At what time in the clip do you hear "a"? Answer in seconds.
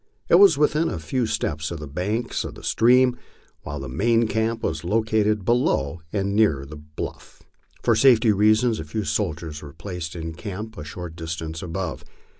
0.89-0.97, 8.31-8.83, 10.75-10.83